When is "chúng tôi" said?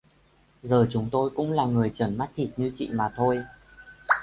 0.91-1.29